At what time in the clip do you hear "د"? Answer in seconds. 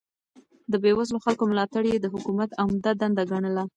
0.71-0.73, 2.01-2.05